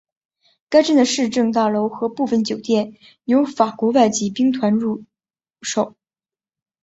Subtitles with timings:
[0.67, 5.05] 该镇的市政大楼和部分酒店有法国外籍兵团驻
[5.61, 5.95] 守。